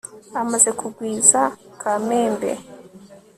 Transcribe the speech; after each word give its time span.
amaze 0.41 0.69
kukwigiza 0.79 1.41
kamembe 1.81 2.51